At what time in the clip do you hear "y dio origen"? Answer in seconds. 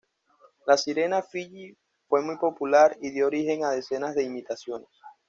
3.03-3.63